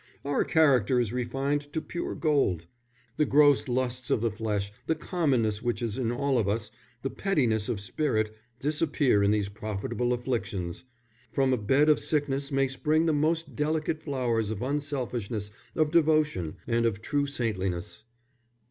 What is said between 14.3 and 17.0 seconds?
of unselfishness, of devotion, and